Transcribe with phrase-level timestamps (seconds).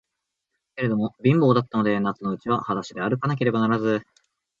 [0.75, 4.01] けれども、貧乏だったので、夏のうちははだしであるかなければならず、